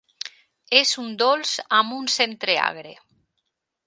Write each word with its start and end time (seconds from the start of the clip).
És 0.77 0.93
un 1.03 1.11
dolç 1.23 1.51
amb 1.81 1.95
un 2.01 2.09
centre 2.17 2.57
agre. 2.65 2.95